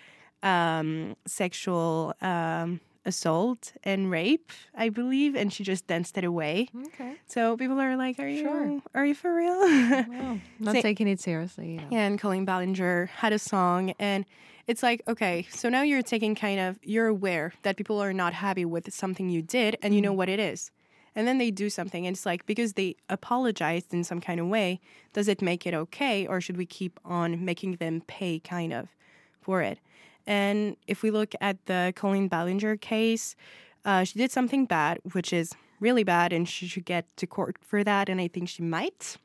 um, 0.44 1.16
sexual 1.26 2.14
um, 2.22 2.81
assault 3.05 3.72
and 3.82 4.12
rape, 4.12 4.53
I 4.77 4.91
believe, 4.91 5.34
and 5.34 5.53
she 5.53 5.65
just 5.65 5.88
danced 5.88 6.17
it 6.17 6.22
away. 6.24 6.69
okay. 6.88 7.15
So 7.27 7.56
people 7.56 7.81
are 7.81 7.96
like, 7.96 8.20
"Are 8.20 8.29
you 8.29 8.43
Sure. 8.44 8.81
are 8.94 9.05
you 9.05 9.15
for 9.15 9.34
real?" 9.34 9.58
Well, 9.58 10.41
not 10.60 10.77
taking 10.77 11.08
it 11.08 11.19
seriously. 11.20 11.81
Yeah, 11.91 12.06
and 12.06 12.20
Colleen 12.20 12.44
Ballinger 12.44 13.06
had 13.17 13.32
a 13.32 13.41
song, 13.41 13.93
and 13.98 14.24
it's 14.69 14.84
like, 14.84 15.03
okay, 15.08 15.46
so 15.50 15.69
now 15.69 15.82
you're 15.82 16.03
taking 16.03 16.36
kind 16.36 16.60
of, 16.60 16.79
you're 16.82 17.06
aware 17.08 17.55
that 17.62 17.77
people 17.77 17.98
are 18.00 18.12
not 18.12 18.34
happy 18.34 18.65
with 18.65 18.93
something 18.94 19.31
you 19.31 19.43
did, 19.43 19.77
and 19.82 19.94
you 19.96 20.00
know 20.03 20.12
what 20.12 20.29
it 20.29 20.38
is. 20.38 20.70
And 21.15 21.27
then 21.27 21.38
they 21.38 21.50
do 21.50 21.69
something, 21.69 22.06
and 22.06 22.15
it's 22.15 22.27
like, 22.27 22.46
because 22.46 22.74
they 22.74 22.96
apologized 23.08 23.93
in 23.93 24.05
some 24.05 24.20
kind 24.20 24.38
of 24.41 24.46
way, 24.46 24.81
does 25.12 25.29
it 25.29 25.43
make 25.43 25.67
it 25.67 25.74
okay, 25.74 26.27
or 26.27 26.41
should 26.41 26.56
we 26.56 26.67
keep 26.67 27.00
on 27.05 27.44
making 27.44 27.77
them 27.77 28.03
pay 28.06 28.38
kind 28.38 28.72
of 28.72 28.88
for 29.41 29.62
it? 29.62 29.79
And 30.27 30.77
if 30.86 31.03
we 31.03 31.10
look 31.10 31.34
at 31.41 31.65
the 31.67 31.93
Colleen 31.96 32.29
Ballinger 32.29 32.77
case, 32.77 33.34
uh, 33.84 34.05
she 34.05 34.19
did 34.19 34.31
something 34.31 34.67
bad, 34.67 35.00
which 35.12 35.32
is 35.32 35.55
really 35.81 36.05
bad, 36.05 36.32
and 36.32 36.48
she 36.48 36.67
should 36.67 36.84
get 36.84 37.05
to 37.17 37.27
court 37.27 37.56
for 37.60 37.82
that, 37.82 38.08
and 38.08 38.20
I 38.20 38.29
think 38.29 38.48
she 38.48 38.62
might. 38.62 39.17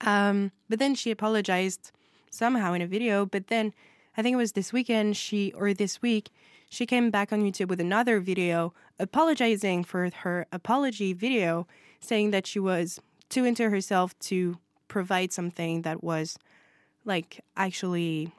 Um, 0.00 0.52
but 0.68 0.78
then 0.78 0.94
she 0.94 1.10
apologized 1.10 1.92
somehow 2.30 2.72
in 2.72 2.82
a 2.82 2.86
video. 2.86 3.26
But 3.26 3.48
then 3.48 3.72
I 4.16 4.22
think 4.22 4.34
it 4.34 4.36
was 4.36 4.52
this 4.52 4.72
weekend, 4.72 5.16
she 5.16 5.52
or 5.52 5.74
this 5.74 6.00
week, 6.00 6.30
she 6.68 6.86
came 6.86 7.10
back 7.10 7.32
on 7.32 7.42
YouTube 7.42 7.68
with 7.68 7.80
another 7.80 8.20
video 8.20 8.74
apologizing 8.98 9.84
for 9.84 10.10
her 10.22 10.46
apology 10.52 11.12
video, 11.12 11.66
saying 12.00 12.30
that 12.30 12.46
she 12.46 12.58
was 12.58 13.00
too 13.28 13.44
into 13.44 13.70
herself 13.70 14.18
to 14.20 14.58
provide 14.88 15.32
something 15.32 15.82
that 15.82 16.02
was 16.02 16.38
like 17.04 17.40
actually 17.56 18.32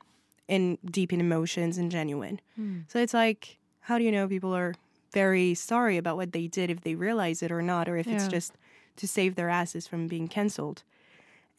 in 0.48 0.78
deep 0.86 1.12
in 1.14 1.20
emotions 1.20 1.78
and 1.78 1.92
genuine. 1.92 2.40
So 2.88 3.00
it's 3.00 3.14
like, 3.14 3.58
how 3.82 3.98
do 3.98 4.04
you 4.04 4.12
know 4.12 4.28
people 4.28 4.56
are 4.56 4.74
very 5.14 5.54
sorry 5.56 5.98
about 5.98 6.18
what 6.18 6.32
they 6.34 6.48
did 6.48 6.70
if 6.70 6.82
they 6.82 6.96
realize 6.96 7.42
it 7.42 7.52
or 7.52 7.62
not, 7.62 7.88
or 7.90 7.98
if 7.98 8.08
it's 8.08 8.26
just 8.32 8.54
to 8.98 9.08
save 9.08 9.36
their 9.36 9.50
asses 9.50 9.88
from 9.88 10.08
being 10.08 10.28
canceled? 10.28 10.84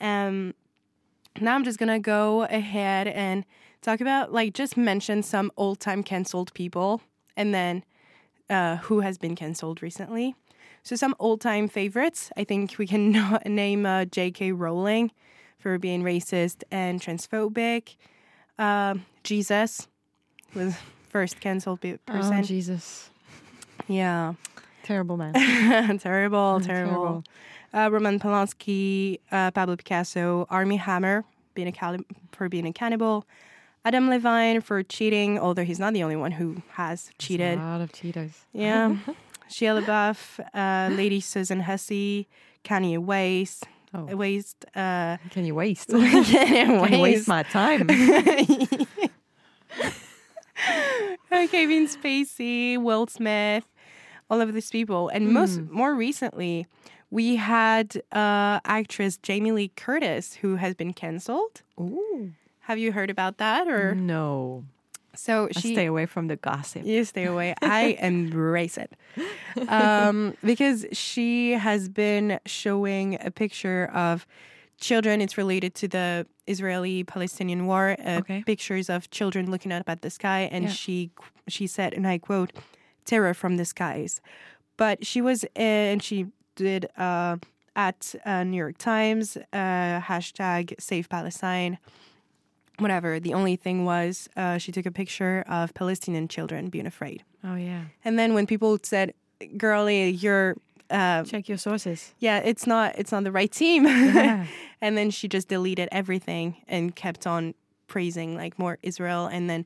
Um, 0.01 0.55
now 1.41 1.55
I'm 1.55 1.65
just 1.65 1.79
gonna 1.79 2.01
go 2.01 2.43
ahead 2.45 3.07
and 3.09 3.45
talk 3.83 4.01
about 4.01 4.33
like 4.33 4.55
just 4.55 4.77
mention 4.77 5.23
some 5.23 5.51
old 5.57 5.81
time 5.81 6.03
canceled 6.03 6.53
people 6.55 7.01
and 7.37 7.55
then 7.55 7.85
uh, 8.49 8.77
who 8.77 9.01
has 9.01 9.19
been 9.19 9.35
canceled 9.37 9.83
recently. 9.83 10.35
So 10.83 10.97
some 10.97 11.15
old 11.19 11.41
time 11.41 11.69
favorites. 11.69 12.31
I 12.37 12.45
think 12.45 12.77
we 12.79 12.87
can 12.87 13.39
name 13.47 13.87
uh, 13.87 14.07
J.K. 14.07 14.53
Rowling 14.53 15.11
for 15.59 15.79
being 15.79 16.03
racist 16.03 16.63
and 16.71 17.01
transphobic. 17.01 17.97
Um, 18.59 19.05
Jesus 19.25 19.89
was 20.55 20.75
first 21.09 21.41
canceled 21.41 21.81
person. 21.81 22.39
Oh, 22.39 22.43
Jesus. 22.43 23.11
yeah, 23.89 24.35
Terrible 24.83 25.17
man. 25.17 25.35
terrible, 25.99 25.99
terrible. 25.99 26.63
terrible. 26.63 27.25
Uh, 27.73 27.89
Roman 27.93 28.19
Polanski, 28.19 29.21
uh, 29.31 29.51
Pablo 29.51 29.77
Picasso, 29.77 30.47
Armie 30.51 30.77
Hammer 30.77 31.25
being 31.55 31.69
a 31.69 31.73
cali- 31.73 32.05
for 32.33 32.49
being 32.49 32.67
a 32.67 32.73
cannibal, 32.73 33.25
Adam 33.85 34.09
Levine 34.11 34.61
for 34.61 34.83
cheating, 34.83 35.39
although 35.39 35.65
he's 35.65 35.79
not 35.79 35.93
the 35.95 36.03
only 36.03 36.17
one 36.17 36.33
who 36.33 36.63
has 36.73 37.11
cheated. 37.19 37.59
A 37.59 37.63
lot 37.63 37.81
of 37.81 37.93
Cheetos. 37.93 38.33
Yeah. 38.53 38.97
Shia 39.51 39.83
LaBeouf, 39.83 40.39
uh, 40.55 40.95
Lady 40.95 41.19
Susan 41.21 41.61
Hussey, 41.61 42.29
Kanye 42.65 42.99
West, 42.99 43.65
Oh. 43.93 44.05
Waste, 44.15 44.65
uh, 44.77 45.17
Can 45.31 45.45
you 45.45 45.57
waste? 45.57 45.89
Kanye 45.89 46.25
Can 46.87 46.93
you 46.93 47.01
waste 47.01 47.27
my 47.27 47.43
time? 47.43 47.89
uh, 51.33 51.47
Kevin 51.49 51.89
Spacey, 51.89 52.79
Will 52.81 53.09
Smith, 53.09 53.65
all 54.31 54.41
of 54.41 54.53
these 54.55 54.71
people, 54.71 55.09
and 55.09 55.33
most 55.33 55.57
Hmm. 55.59 55.73
more 55.75 55.95
recently, 55.97 56.69
we 57.11 57.35
had 57.35 57.97
uh, 58.13 58.61
actress 58.65 59.17
Jamie 59.17 59.51
Lee 59.51 59.73
Curtis 59.75 60.35
who 60.35 60.55
has 60.55 60.77
been 60.77 60.93
canceled. 60.93 61.63
Ooh. 61.81 62.31
Have 62.71 62.79
you 62.79 62.93
heard 62.93 63.11
about 63.11 63.39
that? 63.39 63.67
Or 63.67 63.97
No. 63.97 64.63
so 65.13 65.49
I 65.57 65.61
stay 65.61 65.87
away 65.87 66.07
from 66.07 66.29
the 66.29 66.37
gossip. 66.37 66.85
You 66.87 67.05
stay 67.05 67.25
away. 67.25 67.53
I 67.61 67.99
embrace 68.11 68.79
it. 68.79 68.93
Um, 69.69 70.35
because 70.45 70.87
she 70.93 71.53
has 71.67 71.89
been 71.89 72.39
showing 72.47 73.19
a 73.21 73.33
picture 73.33 73.91
of 73.93 74.25
children. 74.79 75.21
It's 75.21 75.37
related 75.37 75.75
to 75.81 75.89
the 75.89 76.27
Israeli 76.47 77.03
Palestinian 77.03 77.67
war. 77.67 77.97
Uh, 77.99 78.19
Okay. 78.21 78.45
Pictures 78.47 78.89
of 78.89 79.11
children 79.11 79.51
looking 79.51 79.73
up 79.73 79.89
at 79.89 80.03
the 80.03 80.11
sky. 80.11 80.49
And 80.53 80.65
Yeah. 80.67 80.71
she, 80.71 81.11
she 81.49 81.67
said, 81.67 81.93
and 81.93 82.07
I 82.07 82.19
quote, 82.19 82.53
terror 83.05 83.35
from 83.35 83.57
the 83.57 83.65
skies. 83.65 84.21
But 84.77 85.05
she 85.05 85.21
was, 85.21 85.45
and 85.57 86.01
she 86.09 86.27
did 86.55 86.87
uh, 86.97 87.37
at 87.75 88.15
uh, 88.25 88.45
New 88.45 88.57
York 88.65 88.79
Times, 88.79 89.37
uh, 89.37 90.01
hashtag 90.11 90.75
Save 90.79 91.09
Palestine 91.09 91.79
whatever. 92.81 93.21
The 93.21 93.35
only 93.35 93.57
thing 93.57 93.85
was 93.85 94.29
uh, 94.37 94.59
she 94.59 94.73
took 94.73 94.87
a 94.87 94.91
picture 94.91 95.45
of 95.49 95.73
Palestinian 95.75 96.29
children 96.29 96.69
being 96.71 96.87
afraid. 96.87 97.23
Oh 97.45 97.55
yeah. 97.57 97.85
And 98.05 98.19
then 98.19 98.35
when 98.35 98.47
people 98.47 98.79
said, 98.83 99.13
"Girlie, 99.57 100.11
you're 100.11 100.57
uh, 100.91 101.23
Check 101.25 101.49
your 101.49 101.59
sources. 101.59 102.15
yeah, 102.19 102.39
it's 102.39 102.67
not 102.67 102.99
it's 102.99 103.13
not 103.13 103.25
the 103.25 103.33
right 103.33 103.51
team," 103.53 103.85
Yeah. 103.87 104.47
and 104.81 104.97
then 104.99 105.11
she 105.11 105.29
just 105.29 105.49
deleted 105.49 105.89
everything 105.93 106.57
and 106.69 106.95
kept 106.97 107.27
on 107.27 107.55
praising 107.87 108.37
like 108.37 108.59
more 108.59 108.79
Israel 108.83 109.27
and 109.27 109.49
then 109.51 109.65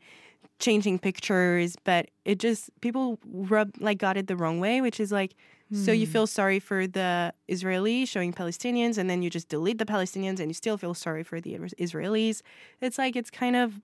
changing 0.58 0.98
pictures. 0.98 1.76
But 1.84 2.10
it 2.24 2.38
just 2.38 2.70
people 2.80 3.18
rub 3.26 3.72
like 3.80 3.98
got 3.98 4.16
it 4.16 4.26
the 4.26 4.36
wrong 4.36 4.60
way, 4.60 4.80
which 4.80 5.00
is 5.00 5.12
like. 5.12 5.34
So 5.72 5.90
you 5.90 6.06
feel 6.06 6.28
sorry 6.28 6.60
for 6.60 6.86
the 6.86 7.34
Israelis 7.48 8.06
showing 8.06 8.32
Palestinians, 8.32 8.96
and 8.96 9.10
then 9.10 9.22
you 9.22 9.30
just 9.30 9.48
delete 9.48 9.78
the 9.78 9.84
Palestinians, 9.84 10.38
and 10.38 10.48
you 10.48 10.54
still 10.54 10.76
feel 10.76 10.94
sorry 10.94 11.24
for 11.24 11.40
the 11.40 11.58
Israelis. 11.80 12.42
It's 12.80 12.96
like 12.96 13.16
it's 13.16 13.28
kind 13.28 13.56
of 13.56 13.80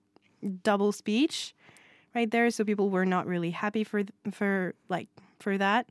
double 0.63 0.93
speech 0.93 1.53
right 2.15 2.31
there. 2.31 2.49
So 2.51 2.65
people 2.65 2.91
were 2.91 3.07
not 3.07 3.27
really 3.27 3.51
happy 3.51 3.83
for 3.83 4.03
for 4.31 4.75
like 4.89 5.09
for 5.41 5.59
that. 5.59 5.89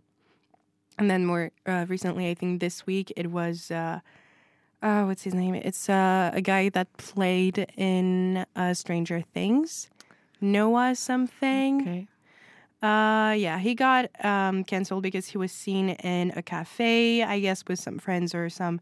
And 0.98 1.10
then 1.10 1.26
more 1.26 1.52
uh, 1.66 1.86
recently, 1.90 2.30
I 2.30 2.34
think 2.34 2.60
this 2.60 2.86
week 2.86 3.12
it 3.16 3.32
was 3.32 3.72
uh, 3.72 4.00
uh, 4.82 5.04
what's 5.04 5.24
his 5.24 5.34
name? 5.34 5.56
It's 5.56 5.90
uh, 5.90 6.32
a 6.34 6.42
guy 6.42 6.70
that 6.70 6.92
played 6.98 7.68
in 7.78 8.46
uh, 8.56 8.74
Stranger 8.74 9.22
Things, 9.22 9.90
Noah 10.42 10.96
something. 10.96 11.82
Okay. 11.82 12.08
Uh, 12.82 13.34
yeah, 13.34 13.60
he 13.60 13.76
got 13.76 14.10
um, 14.24 14.64
canceled 14.64 15.04
because 15.04 15.28
he 15.28 15.38
was 15.38 15.52
seen 15.52 15.90
in 15.90 16.32
a 16.36 16.42
cafe, 16.42 17.24
I 17.24 17.40
guess, 17.40 17.64
with 17.68 17.80
some 17.80 18.00
friends 18.00 18.34
or 18.34 18.50
some 18.50 18.80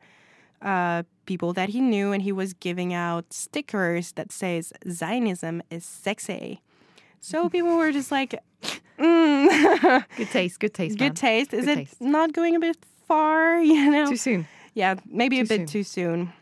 uh, 0.61 1.01
people 1.25 1.53
that 1.53 1.69
he 1.69 1.81
knew, 1.81 2.11
and 2.11 2.21
he 2.21 2.31
was 2.31 2.53
giving 2.53 2.93
out 2.93 3.33
stickers 3.33 4.11
that 4.13 4.31
says 4.31 4.71
Zionism 4.89 5.63
is 5.71 5.83
sexy. 5.83 6.61
So 7.21 7.49
people 7.55 7.75
were 7.77 7.91
just 7.91 8.11
like, 8.11 8.35
mm. 8.99 10.05
Good 10.17 10.29
taste. 10.29 10.59
Good 10.59 10.73
taste. 10.75 10.99
man. 10.99 11.09
good 11.09 11.15
taste. 11.17 11.53
Is 11.53 11.65
Good 11.65 11.71
it 11.71 11.75
taste. 11.87 12.01
not 12.01 12.33
going 12.33 12.55
a 12.55 12.59
bit 12.59 12.77
far? 13.07 13.59
You 13.61 13.89
know? 13.91 14.09
Too 14.09 14.15
soon. 14.17 14.47
yeah, 14.75 14.95
maybe 15.09 15.39
a 15.39 15.45
bit 15.45 15.61
soon. 15.61 15.65
too 15.67 15.83
soon. 15.83 16.33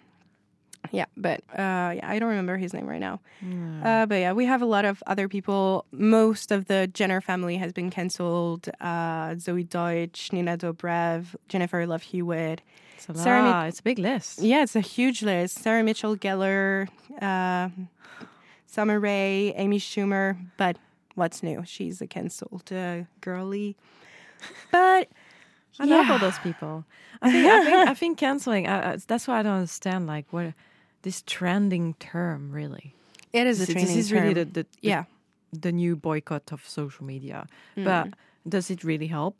Yeah, 0.91 1.05
but 1.17 1.41
uh, 1.51 1.95
yeah, 1.97 2.01
I 2.03 2.19
don't 2.19 2.29
remember 2.29 2.57
his 2.57 2.73
name 2.73 2.85
right 2.87 2.99
now. 2.99 3.19
Uh, 3.83 4.05
but 4.05 4.15
yeah, 4.15 4.33
we 4.33 4.45
have 4.45 4.61
a 4.61 4.65
lot 4.65 4.85
of 4.85 5.01
other 5.07 5.27
people. 5.27 5.85
Most 5.91 6.51
of 6.51 6.65
the 6.65 6.87
Jenner 6.87 7.21
family 7.21 7.57
has 7.57 7.71
been 7.73 7.89
canceled. 7.89 8.69
Uh, 8.81 9.35
Zoey 9.35 9.67
Deutch, 9.69 10.31
Nina 10.33 10.57
Dobrev, 10.57 11.35
Jennifer 11.49 11.85
Love 11.85 12.03
Hewitt. 12.03 12.61
It's 12.97 13.09
a 13.09 13.15
Sarah 13.15 13.43
Mi- 13.63 13.67
It's 13.69 13.79
a 13.79 13.83
big 13.83 13.99
list. 13.99 14.39
Yeah, 14.41 14.63
it's 14.63 14.75
a 14.75 14.81
huge 14.81 15.21
list. 15.23 15.59
Sarah 15.59 15.83
Mitchell 15.83 16.15
Gellar, 16.17 16.87
uh, 17.21 17.69
Summer 18.67 18.99
Rae, 18.99 19.53
Amy 19.55 19.79
Schumer. 19.79 20.37
But 20.57 20.77
what's 21.15 21.43
new? 21.43 21.63
She's 21.65 22.01
a 22.01 22.07
canceled 22.07 22.71
uh, 22.71 23.03
girly. 23.21 23.75
But 24.71 25.09
I 25.79 25.85
love 25.85 26.09
all 26.11 26.19
those 26.19 26.39
people. 26.39 26.85
I 27.21 27.31
think, 27.31 27.47
I 27.47 27.63
think, 27.65 27.89
I 27.89 27.93
think 27.93 28.17
canceling. 28.17 28.67
Uh, 28.67 28.93
uh, 28.95 28.97
that's 29.07 29.27
why 29.27 29.39
I 29.39 29.43
don't 29.43 29.53
understand. 29.55 30.07
Like 30.07 30.25
what 30.31 30.53
this 31.05 31.17
trending 31.35 31.87
term 32.11 32.41
really. 32.59 32.87
it 33.39 33.45
is 33.51 33.57
a 33.61 33.65
This, 33.65 33.75
this 33.83 33.95
is 34.01 34.07
really 34.15 34.33
the, 34.39 34.45
the, 34.57 34.63
the 34.63 34.67
yeah. 34.93 35.03
the 35.65 35.71
new 35.81 35.93
boycott 36.07 36.45
of 36.55 36.59
social 36.79 37.05
media. 37.13 37.39
Mm. 37.77 37.83
But 37.87 38.03
does 38.53 38.67
it 38.73 38.83
really 38.83 39.07
help? 39.19 39.35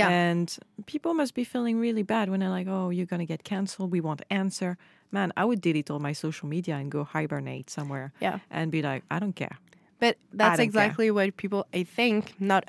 Yeah. 0.00 0.08
And 0.10 0.48
people 0.92 1.12
must 1.20 1.34
be 1.40 1.44
feeling 1.44 1.76
really 1.86 2.02
bad 2.14 2.28
when 2.30 2.38
they're 2.40 2.56
like, 2.58 2.68
"Oh, 2.76 2.88
you're 2.96 3.10
gonna 3.12 3.30
get 3.34 3.42
canceled. 3.52 3.90
We 3.96 4.00
won't 4.06 4.22
answer." 4.42 4.70
Man, 5.16 5.28
I 5.40 5.44
would 5.48 5.60
delete 5.60 5.88
all 5.92 6.00
my 6.08 6.14
social 6.14 6.48
media 6.56 6.74
and 6.80 6.90
go 6.96 7.00
hibernate 7.16 7.68
somewhere 7.70 8.08
Yeah. 8.26 8.38
and 8.50 8.66
be 8.76 8.80
like, 8.90 9.02
"I 9.14 9.16
don't 9.22 9.36
care." 9.42 9.56
But 10.02 10.14
that's 10.38 10.48
don't 10.50 10.56
care. 10.56 10.64
exactly 10.64 11.08
what 11.16 11.36
people, 11.42 11.62
I 11.80 11.84
think, 11.98 12.34
not, 12.38 12.62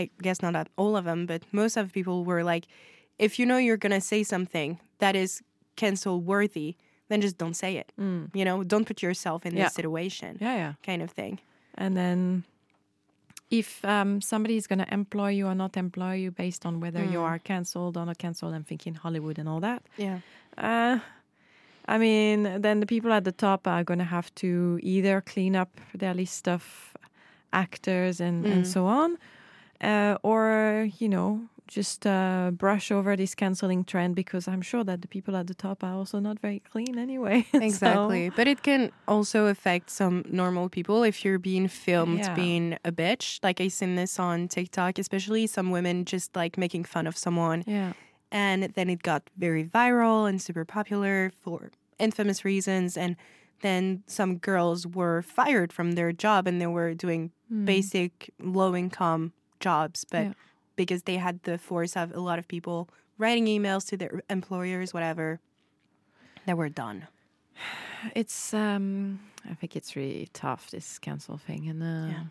I 0.00 0.02
guess 0.22 0.38
not 0.40 0.54
all 0.76 0.94
of 0.96 1.04
them, 1.04 1.26
but 1.26 1.40
most 1.52 1.76
of 1.76 1.92
people 1.92 2.16
were 2.30 2.42
like, 2.52 2.64
if 3.18 3.38
you 3.38 3.44
know 3.50 3.58
you're 3.66 3.76
going 3.86 3.96
to 4.00 4.06
say 4.12 4.22
something 4.24 4.78
that 5.02 5.14
is 5.14 5.42
cancel 5.76 6.14
worthy, 6.32 6.76
then 7.10 7.20
just 7.20 7.36
don't 7.36 7.56
say 7.64 7.72
it. 7.76 7.92
You 7.98 8.44
know, 8.48 8.64
don't 8.64 8.86
put 8.86 9.02
yourself 9.02 9.44
in 9.44 9.52
Yeah. 9.54 9.64
this 9.64 9.74
situation 9.74 10.38
Yeah, 10.40 10.56
yeah. 10.62 10.72
kind 10.86 11.02
of 11.02 11.10
thing. 11.10 11.38
And 11.74 11.94
then 11.96 12.44
if 13.50 13.84
um, 13.84 14.20
somebody 14.20 14.54
is 14.56 14.66
going 14.66 14.78
to 14.78 14.90
employ 14.94 15.30
you 15.38 15.46
or 15.50 15.54
not 15.54 15.76
employ 15.76 16.14
you 16.14 16.30
based 16.30 16.64
on 16.64 16.80
whether 16.80 17.02
you 17.12 17.20
are 17.20 17.38
cancelled 17.38 17.96
or 17.96 18.06
not 18.06 18.18
cancelled, 18.18 18.54
I'm 18.54 18.64
thinking 18.64 18.94
Hollywood 18.94 19.38
and 19.40 19.48
all 19.48 19.60
that. 19.60 19.82
Yeah. 19.96 20.18
Uh, 20.56 20.98
I 21.94 21.98
mean, 21.98 22.60
then 22.62 22.78
the 22.80 22.86
people 22.86 23.12
at 23.12 23.24
the 23.24 23.32
top 23.32 23.66
are 23.66 23.82
going 23.84 23.98
to 23.98 24.10
have 24.16 24.32
to 24.36 24.78
either 24.82 25.20
clean 25.20 25.56
up 25.56 25.70
their 25.98 26.14
list 26.14 26.46
of 26.48 26.62
actors 27.52 28.20
and, 28.20 28.46
and 28.46 28.64
so 28.66 28.86
on, 28.86 29.18
uh, 29.80 30.16
or, 30.22 30.88
you 31.00 31.08
know, 31.08 31.40
just 31.70 32.04
uh, 32.06 32.50
brush 32.52 32.90
over 32.90 33.16
this 33.16 33.34
canceling 33.34 33.84
trend 33.84 34.14
because 34.16 34.44
I'm 34.52 34.60
sure 34.70 34.82
that 34.84 34.98
the 35.02 35.08
people 35.08 35.34
at 35.36 35.46
the 35.46 35.54
top 35.54 35.82
are 35.84 35.94
also 35.94 36.18
not 36.18 36.38
very 36.40 36.60
clean 36.72 36.98
anyway. 36.98 37.46
So- 37.52 37.62
Exactly. 37.70 38.30
But 38.38 38.46
it 38.48 38.60
can 38.62 38.90
also 39.06 39.46
affect 39.46 39.88
some 39.90 40.24
normal 40.42 40.68
people 40.68 40.98
if 41.10 41.24
you're 41.24 41.38
being 41.38 41.68
filmed 41.68 42.18
Yeah. 42.18 42.34
being 42.34 42.76
a 42.84 42.92
bitch. 42.92 43.38
Like 43.46 43.60
I 43.60 43.68
seen 43.68 43.94
this 43.94 44.18
on 44.18 44.48
TikTok, 44.48 44.98
especially 44.98 45.46
some 45.46 45.70
women 45.70 46.04
just 46.04 46.34
like 46.34 46.58
making 46.58 46.84
fun 46.84 47.06
of 47.06 47.16
someone. 47.16 47.62
yeah. 47.66 47.92
and 48.32 48.62
then 48.76 48.88
it 48.94 49.02
got 49.02 49.22
very 49.46 49.64
viral 49.64 50.28
and 50.28 50.40
super 50.40 50.64
popular 50.64 51.32
for 51.42 51.70
infamous 51.98 52.44
reasons 52.44 52.96
and 52.96 53.16
then 53.66 54.02
some 54.06 54.32
girls 54.38 54.86
were 54.86 55.20
fired 55.22 55.70
from 55.72 55.88
their 55.98 56.12
job 56.24 56.46
and 56.48 56.60
they 56.60 56.66
were 56.78 56.94
doing 56.94 57.22
basic 57.64 58.30
low 58.40 58.74
income 58.76 59.32
jobs 59.66 60.04
but 60.14 60.24
Yeah. 60.26 60.32
Because 60.84 61.02
they 61.04 61.16
had 61.18 61.36
the 61.42 61.56
force 61.58 61.94
of 62.02 62.06
a 62.14 62.20
lot 62.20 62.38
of 62.38 62.46
people 62.48 62.88
writing 63.18 63.46
emails 63.46 63.84
to 63.90 63.96
their 63.96 64.22
employers 64.28 64.92
whatever 64.94 65.38
they 66.46 66.54
were 66.54 66.70
done 66.84 66.98
It's 68.14 68.54
um 68.54 69.20
I 69.52 69.54
think 69.54 69.76
it's 69.76 69.94
really 69.96 70.28
tough 70.32 70.70
this 70.70 70.98
cancel 70.98 71.36
thing 71.46 71.68
and 71.70 71.82
uh, 71.82 72.08
Yeah. 72.14 72.24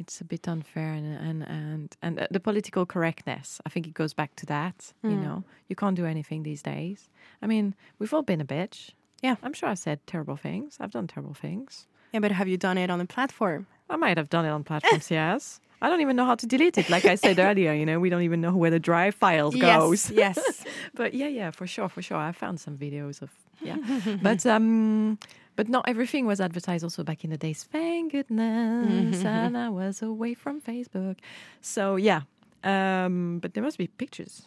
it's 0.00 0.20
a 0.20 0.24
bit 0.24 0.48
unfair 0.48 0.92
and 0.98 1.06
and 1.28 1.42
and 1.58 1.88
and 2.02 2.18
uh, 2.20 2.26
the 2.30 2.40
political 2.40 2.84
correctness. 2.86 3.60
I 3.66 3.68
think 3.72 3.86
it 3.86 3.94
goes 3.94 4.14
back 4.14 4.30
to 4.36 4.46
that. 4.46 4.76
You 5.02 5.16
Mm. 5.16 5.22
know, 5.26 5.38
you 5.68 5.76
can't 5.76 5.96
do 5.96 6.06
anything 6.06 6.44
these 6.44 6.62
days. 6.62 7.10
I 7.42 7.46
mean, 7.46 7.74
we've 7.98 8.14
all 8.14 8.22
been 8.24 8.40
a 8.40 8.44
bitch. 8.56 8.78
Yeah. 9.22 9.36
I'm 9.42 9.54
sure 9.54 9.68
I've 9.72 9.78
said 9.78 9.98
terrible 10.06 10.36
things. 10.36 10.76
I've 10.80 10.92
done 10.92 11.06
terrible 11.06 11.34
things. 11.34 11.86
yeah 12.12 12.20
but 12.24 12.32
have 12.32 12.48
you 12.52 12.56
done 12.68 12.78
it 12.84 12.90
on 12.90 13.00
a 13.00 13.06
platform 13.06 13.66
I 13.90 13.96
might 14.04 14.16
have 14.18 14.28
done 14.36 14.46
it 14.48 14.52
on 14.56 14.62
platforms. 14.64 15.10
yes. 15.22 15.60
I 15.80 15.88
don't 15.88 16.00
even 16.00 16.16
know 16.16 16.24
how 16.26 16.34
to 16.34 16.46
delete 16.46 16.76
it. 16.78 16.88
Like 16.90 17.04
I 17.04 17.14
said 17.14 17.38
earlier, 17.48 17.72
you 17.72 17.86
know, 17.86 18.00
we 18.00 18.10
don't 18.10 18.22
even 18.22 18.40
know 18.40 18.54
where 18.56 18.70
the 18.70 18.80
drive 18.80 19.14
files 19.14 19.54
goes. 19.54 20.10
yes 20.10 20.38
yes 20.38 20.64
But 20.94 21.14
yeah, 21.14 21.28
yeah, 21.28 21.50
for 21.52 21.66
sure, 21.66 21.88
for 21.88 22.02
sure. 22.02 22.16
I 22.16 22.32
found 22.32 22.60
some 22.60 22.76
videos 22.76 23.22
of 23.22 23.30
yeah. 23.62 23.76
but 24.22 24.44
um, 24.46 25.18
but 25.56 25.68
not 25.68 25.84
everything 25.88 26.26
was 26.26 26.40
advertised. 26.40 26.84
Also 26.84 27.02
back 27.04 27.24
in 27.24 27.30
the 27.30 27.36
days, 27.38 27.64
thank 27.64 28.12
goodness, 28.12 29.24
and 29.24 29.56
I 29.56 29.68
was 29.68 30.02
away 30.02 30.34
from 30.34 30.60
Facebook. 30.60 31.16
So 31.60 31.96
yeah, 31.96 32.22
um, 32.64 33.38
but 33.40 33.54
there 33.54 33.62
must 33.62 33.78
be 33.78 33.86
pictures, 33.86 34.46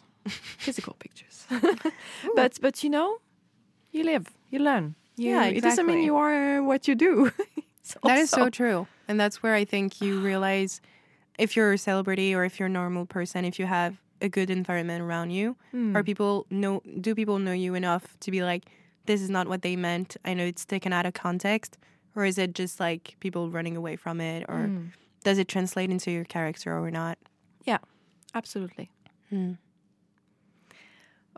physical 0.58 0.94
pictures. 0.98 1.46
but 2.34 2.58
but 2.60 2.82
you 2.84 2.90
know, 2.90 3.18
you 3.92 4.04
live, 4.04 4.26
you 4.50 4.58
learn. 4.58 4.94
You, 5.16 5.30
Yeah, 5.30 5.44
It 5.44 5.62
doesn't 5.62 5.86
mean 5.86 6.02
you 6.04 6.16
are 6.16 6.62
what 6.62 6.88
you 6.88 6.94
do. 6.94 7.30
That 8.04 8.18
is 8.18 8.30
so 8.30 8.48
true. 8.48 8.86
And 9.08 9.20
that's 9.20 9.42
where 9.42 9.54
I 9.54 9.64
think 9.66 10.00
you 10.00 10.20
realize 10.30 10.80
if 11.38 11.56
you're 11.56 11.72
a 11.72 11.78
celebrity 11.78 12.34
or 12.34 12.44
if 12.44 12.58
you're 12.58 12.66
a 12.66 12.70
normal 12.70 13.06
person, 13.06 13.44
if 13.44 13.58
you 13.58 13.66
have 13.66 13.96
a 14.20 14.28
good 14.28 14.50
environment 14.50 15.02
around 15.02 15.30
you, 15.30 15.56
or 15.94 16.02
people 16.04 16.46
know, 16.50 16.80
do 17.00 17.14
people 17.14 17.38
know 17.38 17.52
you 17.52 17.74
enough 17.74 18.16
to 18.20 18.30
be 18.30 18.42
like, 18.42 18.64
this 19.06 19.20
is 19.20 19.30
not 19.30 19.48
what 19.48 19.62
they 19.62 19.74
meant? 19.74 20.16
I 20.24 20.34
know 20.34 20.44
it's 20.44 20.64
taken 20.64 20.92
out 20.92 21.06
of 21.06 21.14
context. 21.14 21.76
Or 22.14 22.24
is 22.24 22.38
it 22.38 22.54
just 22.54 22.78
like 22.78 23.16
people 23.20 23.50
running 23.50 23.76
away 23.76 23.96
from 23.96 24.20
it? 24.20 24.44
Or 24.48 24.66
Hmm. 24.66 24.86
does 25.24 25.38
it 25.38 25.48
translate 25.48 25.90
into 25.90 26.10
your 26.10 26.24
character 26.24 26.78
or 26.78 26.90
not? 26.90 27.18
Yeah, 27.64 27.78
absolutely. 28.34 28.90
Hmm. 29.30 29.52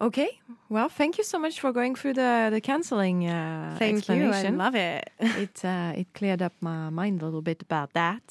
Okay. 0.00 0.40
Well, 0.68 0.88
thank 0.88 1.18
you 1.18 1.24
so 1.24 1.38
much 1.38 1.60
for 1.60 1.72
going 1.72 1.94
through 1.94 2.14
the 2.14 2.48
the 2.50 2.60
canceling 2.60 3.28
uh, 3.28 3.76
Thank 3.78 4.08
you. 4.08 4.14
I 4.14 4.18
explanation. 4.18 4.58
love 4.58 4.74
it. 4.74 5.10
it 5.20 5.64
uh, 5.64 5.92
it 6.00 6.06
cleared 6.14 6.42
up 6.42 6.52
my 6.60 6.90
mind 6.90 7.22
a 7.22 7.24
little 7.24 7.42
bit 7.42 7.62
about 7.62 7.92
that. 7.92 8.22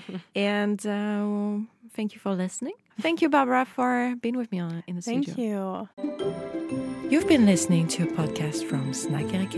and 0.34 0.80
uh, 0.86 1.58
thank 1.94 2.14
you 2.14 2.20
for 2.20 2.34
listening. 2.34 2.74
Thank 3.00 3.22
you, 3.22 3.28
Barbara, 3.28 3.64
for 3.64 4.14
being 4.20 4.36
with 4.36 4.52
me 4.52 4.60
on, 4.60 4.82
in 4.86 4.96
the 4.96 5.02
Thank 5.02 5.24
studio. 5.28 5.88
you. 5.98 7.10
You've 7.10 7.26
been 7.26 7.46
listening 7.46 7.88
to 7.88 8.02
a 8.04 8.06
podcast 8.06 8.64
from 8.64 8.92
Erik 9.14 9.54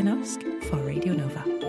for 0.65 0.77
Radio 0.77 1.13
Nova. 1.13 1.62